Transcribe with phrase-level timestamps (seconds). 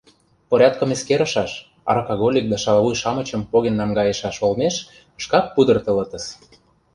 [0.49, 1.51] Порядкым эскерышаш,
[1.89, 4.75] аракаголик да шалавуй-шамычым поген наҥгайышаш олмеш
[5.23, 6.25] шкак пудыртылытыс.